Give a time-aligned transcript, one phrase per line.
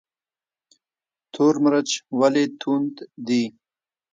[1.33, 1.89] تور مرچ
[2.19, 2.93] ولې توند
[3.27, 3.43] دي؟